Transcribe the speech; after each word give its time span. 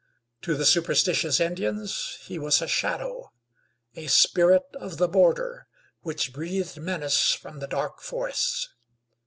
To 0.41 0.55
the 0.55 0.65
superstitious 0.65 1.39
Indians 1.39 2.17
he 2.23 2.39
was 2.39 2.59
a 2.59 2.67
shadow; 2.67 3.31
a 3.95 4.07
spirit 4.07 4.63
of 4.79 4.97
the 4.97 5.07
border, 5.07 5.67
which 6.01 6.33
breathed 6.33 6.79
menace 6.81 7.33
from 7.35 7.59
the 7.59 7.67
dark 7.67 8.01
forests. 8.01 8.73